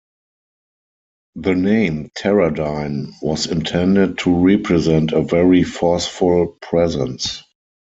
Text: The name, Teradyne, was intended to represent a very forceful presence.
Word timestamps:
The 1.35 1.53
name, 1.53 2.09
Teradyne, 2.17 3.11
was 3.21 3.45
intended 3.45 4.17
to 4.17 4.35
represent 4.35 5.11
a 5.11 5.21
very 5.21 5.61
forceful 5.61 6.57
presence. 6.59 7.43